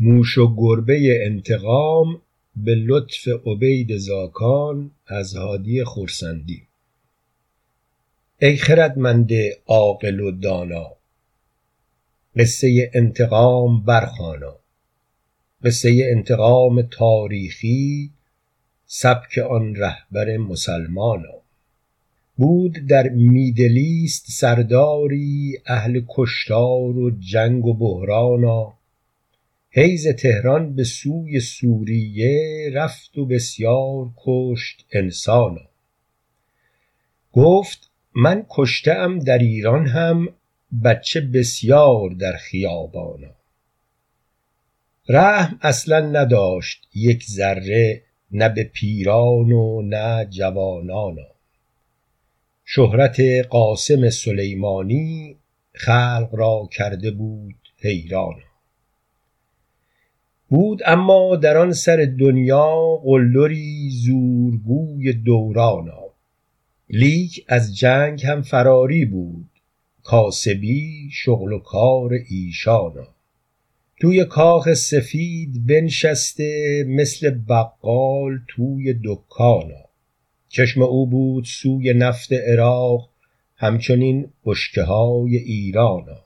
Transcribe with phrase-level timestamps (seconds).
[0.00, 2.22] موش و گربه انتقام
[2.56, 6.62] به لطف عبید زاکان از هادی خورسندی
[8.38, 9.30] ای خردمند
[9.66, 11.00] عاقل و دانا
[12.36, 14.56] قصه انتقام برخوانا.
[15.64, 18.10] قصه انتقام تاریخی
[18.86, 21.34] سبک آن رهبر مسلمانا.
[22.36, 28.79] بود در میدلیست سرداری اهل کشتار و جنگ و بحرانا.
[29.72, 35.68] حیز تهران به سوی سوریه رفت و بسیار کشت انسانا.
[37.32, 40.28] گفت من کشته ام در ایران هم
[40.84, 43.34] بچه بسیار در خیابانا.
[45.08, 51.26] رحم اصلا نداشت یک ذره نه به پیران و نه جوانانا.
[52.64, 55.36] شهرت قاسم سلیمانی
[55.72, 58.49] خلق را کرده بود حیرانا
[60.50, 66.00] بود اما در آن سر دنیا قلدری زورگوی دورانا
[66.88, 69.46] لیک از جنگ هم فراری بود
[70.02, 73.06] کاسبی شغل و کار ایشانا
[74.00, 79.84] توی کاخ سفید بنشسته مثل بقال توی دکانا
[80.48, 83.08] چشم او بود سوی نفت عراق
[83.56, 86.24] همچنین بشکه های ایرانا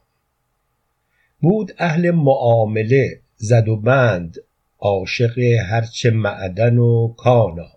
[1.40, 4.36] بود اهل معامله زد و بند
[4.78, 7.70] عاشق هرچه معدن و کانا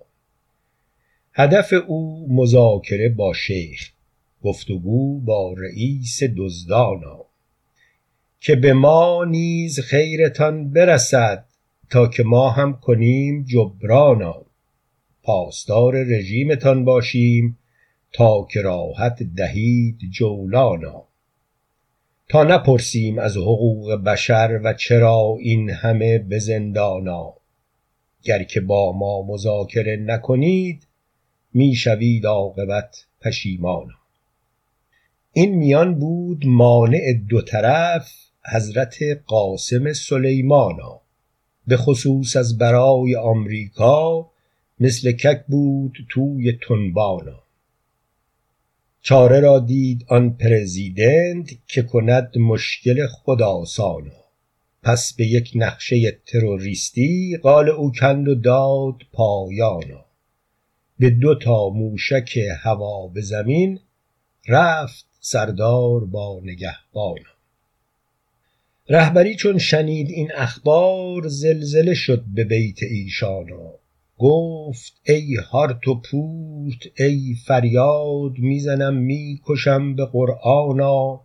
[1.34, 3.92] هدف او مذاکره با شیخ
[4.44, 7.26] گفتگو با رئیس دزدانا
[8.40, 11.46] که به ما نیز خیرتان برسد
[11.90, 14.46] تا که ما هم کنیم جبرانا
[15.24, 17.58] پاسدار رژیمتان باشیم
[18.14, 21.04] تا که راحت دهید جولانا
[22.30, 27.34] تا نپرسیم از حقوق بشر و چرا این همه به زندانا
[28.24, 30.88] گر که با ما مذاکره نکنید
[31.54, 33.94] می‌شوید عاقبت پشیمانا
[35.34, 38.12] این میان بود مانع دو طرف
[38.52, 41.02] حضرت قاسم سلیمانا
[41.68, 44.30] به خصوص از برای آمریکا
[44.80, 47.47] مثل کک بود توی تنبانا
[49.08, 54.24] چاره را دید آن پرزیدنت که کند مشکل خود آسانا
[54.84, 60.06] پس به یک نقشه تروریستی قال او کند و داد پایانا.
[61.00, 63.80] به دو تا موشک هوا به زمین
[64.48, 67.32] رفت سردار با نگهبانا.
[68.90, 73.74] رهبری چون شنید این اخبار زلزله شد به بیت ایشانا.
[74.18, 81.22] گفت ای هارت و پورت ای فریاد می‌زنم می‌کشم به قرآنا.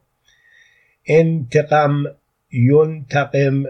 [1.06, 2.04] انتقم
[2.52, 3.64] ینتقم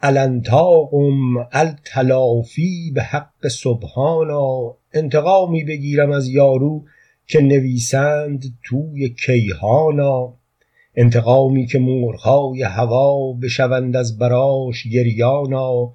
[0.00, 4.74] الانتاقم التلافی به حق سبحانا.
[4.92, 6.84] انتقامی بگیرم از یارو
[7.26, 10.34] که نویسند توی کیهانا.
[10.94, 15.94] انتقامی که مرغهای هوا بشوند از براش گریانا.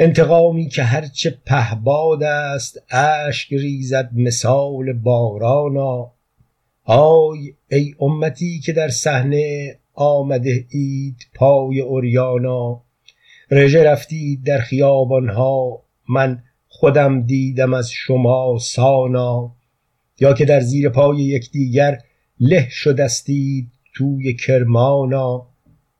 [0.00, 6.12] انتقامی که هرچه پهباد است اشک ریزد مثال بارانا.
[6.84, 12.80] آی ای امتی که در صحنه آمده اید پای اوریانا.
[13.50, 19.52] رژه رفتید در خیابانها من خودم دیدم از شما سانا.
[20.20, 21.98] یا که در زیر پای یکدیگر
[22.40, 25.46] له شدستید توی کرمانا.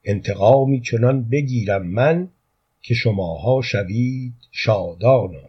[0.04, 2.28] انتقامی چنان بگیرم من
[2.88, 5.48] که شماها شوید شادانا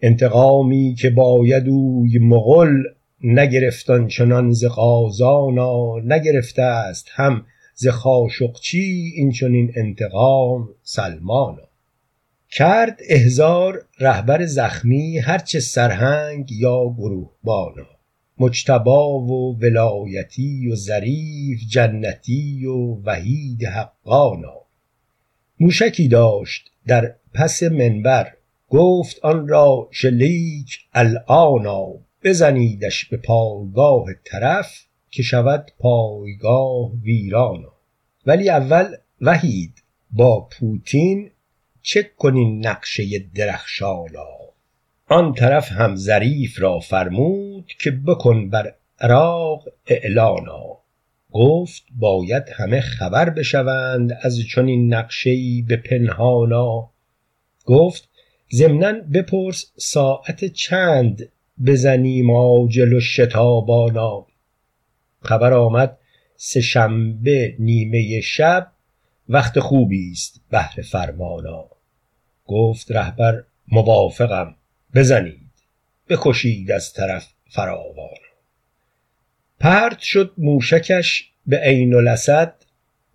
[0.00, 2.82] انتقامی که باید اوی مغل
[3.20, 11.68] نگرفت چنان ز غازانا نگرفته است هم ز خاشقچی این چنین انتقام سلمانا
[12.50, 17.86] کرد احضار رهبر زخمی هرچه سرهنگ یا گروهبانا
[18.38, 18.90] مجتبی
[19.30, 24.63] و ولایتی و ظریف جنتی و وحید حقانا
[25.64, 28.32] موشکی داشت در پس منبر
[28.68, 31.86] گفت آن را شلیک الانا
[32.24, 37.72] بزنیدش به پایگاه طرف که شود پایگاه ویرانا
[38.26, 41.30] ولی اول وحید با پوتین
[41.82, 44.28] چک کنین نقشه درخشانا؟
[45.08, 50.83] آن طرف هم ظریف را فرمود که بکن بر عراق اعلانا.
[51.34, 56.90] گفت باید همه خبر بشوند از چنین نقشه ای به پنهانا.
[57.64, 58.08] گفت
[58.52, 61.28] ضمنا بپرس ساعت چند
[61.66, 64.26] بزنیم آجل و شتابانا.
[65.22, 65.98] خبر آمد
[66.36, 68.72] سه شنبه نیمه شب
[69.28, 71.64] وقت خوبی است بهر فرمانا.
[72.46, 74.54] گفت رهبر موافقم
[74.94, 75.50] بزنید
[76.08, 78.33] بکشید از طرف فراوانا
[79.64, 82.54] پرت شد موشکش به عین الاسد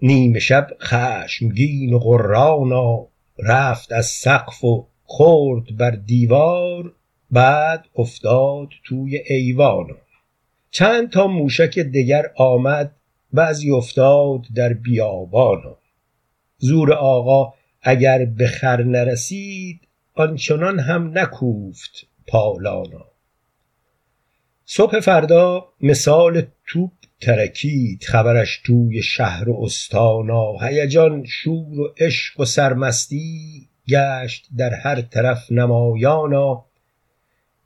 [0.01, 3.07] نیمه شب خشمگین و غرانا
[3.40, 6.94] رفت از سقف و خورد بر دیوار
[7.31, 9.96] بعد افتاد توی ایوانا
[10.72, 12.96] چند تا موشک دگر آمد
[13.34, 15.78] بعضی افتاد در بیابانا
[16.57, 19.80] زور آقا اگر به خر نرسید
[20.13, 23.06] آنچنان هم نکوفت پالانا
[24.71, 30.57] صبح فردا مثال توپ ترکید خبرش توی شهر و استانا.
[30.62, 36.66] هیجان شور و عشق و سرمستی گشت در هر طرف نمایانا.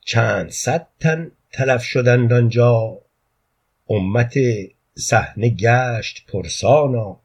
[0.05, 3.00] چند صد تن تلف شدند آنجا.
[3.89, 4.33] امت
[4.97, 7.19] صحنه گشت پرسانا.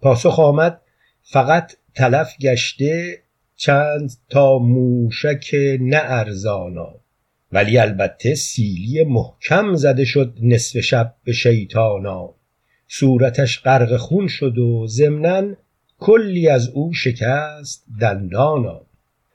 [0.00, 0.80] پاسخ آمد
[1.22, 3.22] فقط تلف گشته
[3.56, 5.50] چند تا موشک
[5.80, 7.01] نه ارزانا.
[7.52, 12.34] ولی البته سیلی محکم زده شد نصف شب به شیطانا
[12.88, 15.42] صورتش غرق خون شد و ضمنا
[15.98, 18.80] کلی از او شکست دندانا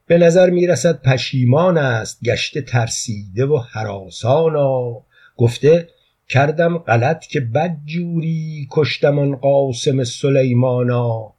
[0.08, 5.04] به نظر می رسد پشیمان است گشته ترسیده و هراسانا
[5.38, 5.88] گفته
[6.30, 11.34] کردم غلط که بدجوری کشتم آن قاسم سلیمانا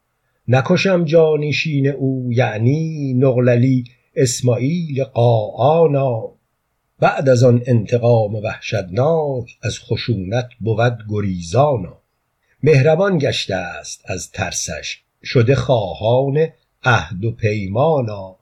[0.47, 3.83] نکشم جانشین او یعنی نقللی
[4.15, 6.38] اسماعیل قاآنا
[6.99, 11.97] بعد از آن انتقام وحشتناک از خشونت بود گریزانا
[12.63, 16.47] مهربان گشته است از ترسش شده خواهان
[16.83, 18.35] عهد و پیمانا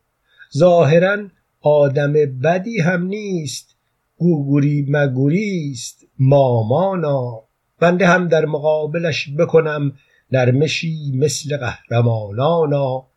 [0.58, 1.18] ظاهرا
[1.62, 3.76] آدم بدی هم نیست
[4.18, 7.44] گوگوری مگوریست مامانا
[7.80, 9.94] بنده هم در مقابلش بکنم
[10.32, 13.08] نرمشی مثل قهرمانانا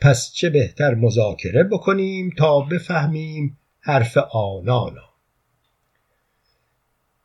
[0.00, 5.08] پس چه بهتر مذاکره بکنیم تا بفهمیم حرف آنانا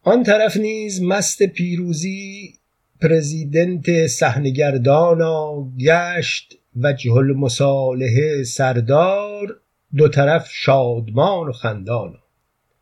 [0.03, 2.53] آن طرف نیز مست پیروزی
[3.01, 9.59] پرزیدنت صحنهگردانا گشت وجه المصالحه سردار
[9.97, 12.19] دو طرف شادمان و خندانا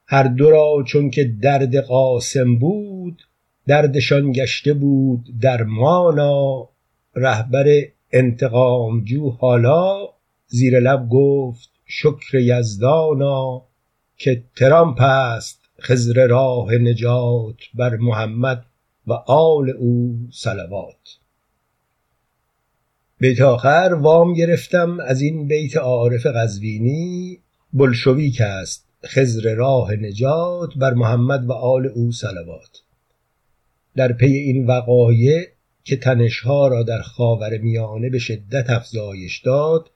[0.07, 3.23] هر دو را چون که درد قاسم بود
[3.67, 6.69] دردشان گشته بود درمانا
[7.15, 7.65] رهبر
[8.11, 10.09] انتقام جو حالا
[10.47, 13.66] زیر لب گفت شکر یزدانا.
[14.17, 18.65] که ترامپ است خضر راه نجات بر محمد
[19.07, 21.17] و آل او صلوات.
[23.19, 27.39] بیت آخر وام گرفتم از این بیت عارف قزوینی
[27.73, 32.81] بلشویک است خضر راه نجات بر محمد و آل او صلوات.
[33.95, 35.47] در پی این وقایع
[35.83, 39.91] که تنشها را در خاور میانه به شدت افزایش داد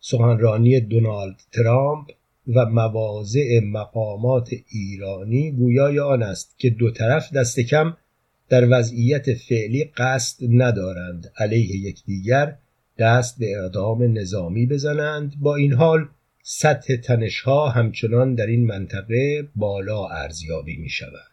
[0.00, 2.10] سخنرانی دونالد ترامپ
[2.54, 7.96] و مواضع مقامات ایرانی گویای آن است که دو طرف دست کم
[8.48, 12.56] در وضعیت فعلی قصد ندارند علیه یکدیگر
[12.98, 15.32] دست به اقدام نظامی بزنند.
[15.40, 16.08] با این حال
[16.42, 21.29] سطح تنشها همچنان در این منطقه بالا ارزیابی می شود